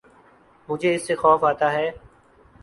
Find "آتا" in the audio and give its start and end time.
1.43-1.71